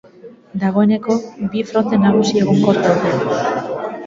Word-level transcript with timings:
Dagoeneko, 0.61 1.11
bi 1.51 1.65
fronte 1.73 1.99
nagusiak 2.05 2.41
egonkor 2.55 2.81
daude. 2.89 3.15